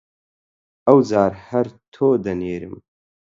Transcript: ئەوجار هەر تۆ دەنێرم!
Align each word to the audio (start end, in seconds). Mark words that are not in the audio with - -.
ئەوجار 0.87 1.31
هەر 1.47 1.67
تۆ 1.93 2.07
دەنێرم! 2.25 2.75